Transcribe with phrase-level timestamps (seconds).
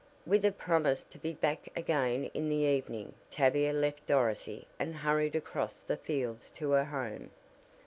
[0.25, 5.35] With a promise to be back again in the evening Tavia left Dorothy and hurried
[5.35, 7.29] across the fields to her home.